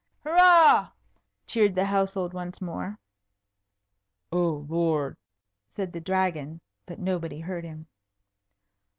[0.23, 0.89] "Hurrah!"
[1.45, 2.97] cheered the household once more.
[4.31, 5.15] "Oh, Lord!"
[5.75, 7.85] said the Dragon, but nobody heard him.